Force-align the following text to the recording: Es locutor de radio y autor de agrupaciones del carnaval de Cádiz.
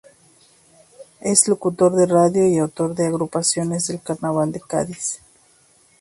Es 1.19 1.47
locutor 1.47 1.93
de 1.95 2.07
radio 2.07 2.47
y 2.47 2.57
autor 2.57 2.95
de 2.95 3.05
agrupaciones 3.05 3.85
del 3.85 4.01
carnaval 4.01 4.51
de 4.51 4.59
Cádiz. 4.59 5.19